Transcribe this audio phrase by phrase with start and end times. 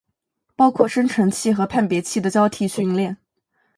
[0.55, 3.15] 包括生成器和判别器的交替训练